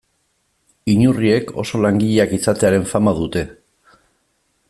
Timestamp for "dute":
3.21-3.47